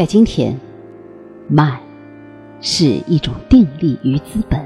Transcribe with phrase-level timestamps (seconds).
[0.00, 0.58] 在今天，
[1.46, 1.78] 慢
[2.62, 4.58] 是一种定力与资本，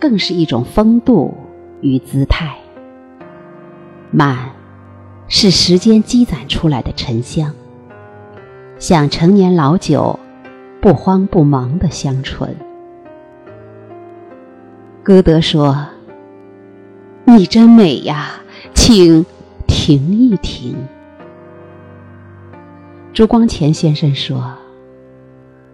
[0.00, 1.34] 更是一种风度
[1.82, 2.56] 与姿态。
[4.10, 4.48] 慢
[5.28, 7.52] 是时间积攒出来的沉香，
[8.78, 10.18] 像陈年老酒，
[10.80, 12.56] 不慌不忙的香醇。
[15.02, 15.86] 歌德说
[17.28, 18.40] ：“你真美呀，
[18.72, 19.26] 请
[19.66, 20.74] 停一停。”
[23.12, 24.42] 朱光潜先生说：“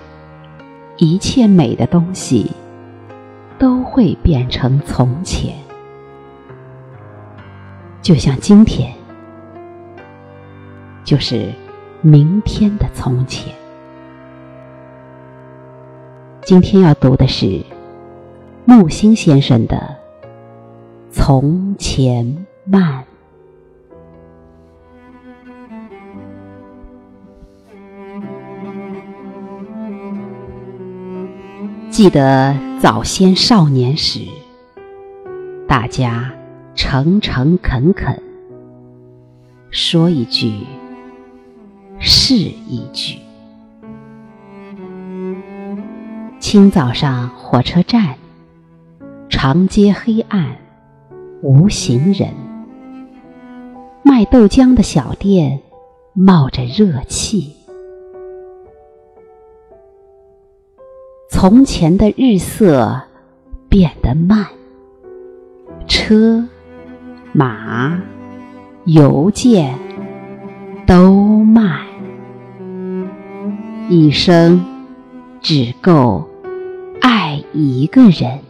[0.96, 2.50] 一切美的东西
[3.60, 5.54] 都会变成从前，
[8.02, 8.92] 就像今天，
[11.04, 11.48] 就是
[12.00, 13.54] 明天的从前。
[16.42, 17.64] 今天要读的是
[18.64, 19.99] 木心先生的。
[21.12, 23.04] 从前慢，
[31.90, 34.20] 记得早先少年时，
[35.66, 36.32] 大家
[36.76, 38.22] 诚诚恳恳，
[39.70, 40.60] 说一句
[41.98, 43.18] 是一句。
[46.38, 48.14] 清早上火车站，
[49.28, 50.56] 长街黑暗。
[51.42, 52.28] 无行人，
[54.02, 55.60] 卖豆浆的小店
[56.12, 57.54] 冒着热气。
[61.30, 63.00] 从前的日色
[63.68, 64.46] 变得慢，
[65.86, 66.46] 车
[67.32, 67.98] 马
[68.84, 69.74] 邮件
[70.86, 71.80] 都慢，
[73.88, 74.62] 一生
[75.40, 76.28] 只够
[77.00, 78.49] 爱一个人。